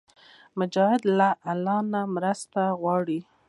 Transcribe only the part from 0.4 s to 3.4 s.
مجاهد له الله مرسته غواړي.